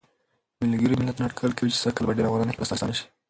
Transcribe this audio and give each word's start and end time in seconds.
م.م 0.59 1.09
اټکل 1.27 1.51
کوي 1.57 1.69
چې 1.73 1.81
سږ 1.83 1.91
کال 1.95 2.05
به 2.07 2.15
ډېر 2.17 2.25
افغانان 2.27 2.47
هېواد 2.49 2.65
ته 2.67 2.71
راستانه 2.71 2.93
شي. 2.97 3.05